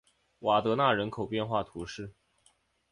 [0.39, 2.11] 瓦德奈人口变化图示